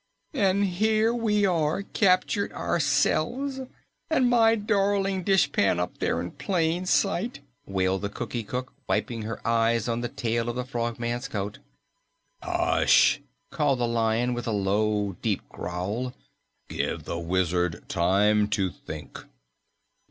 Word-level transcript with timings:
"And 0.33 0.63
here 0.65 1.13
we 1.13 1.45
are, 1.45 1.83
captured 1.83 2.51
ourselves, 2.53 3.59
and 4.09 4.27
my 4.31 4.55
darling 4.55 5.21
dishpan 5.21 5.79
up 5.79 5.99
there 5.99 6.19
in 6.19 6.31
plain 6.31 6.87
sight!" 6.87 7.41
wailed 7.67 8.01
the 8.01 8.09
Cookie 8.09 8.41
Cook, 8.41 8.73
wiping 8.89 9.21
her 9.21 9.47
eyes 9.47 9.87
on 9.87 10.01
the 10.01 10.09
tail 10.09 10.49
of 10.49 10.55
the 10.55 10.65
Frogman's 10.65 11.27
coat. 11.27 11.59
"Hush!" 12.41 13.21
called 13.51 13.77
the 13.77 13.87
Lion 13.87 14.33
with 14.33 14.47
a 14.47 14.51
low, 14.51 15.17
deep 15.21 15.47
growl. 15.49 16.15
"Give 16.67 17.03
the 17.03 17.19
Wizard 17.19 17.87
time 17.87 18.47
to 18.47 18.71
think." 18.71 19.23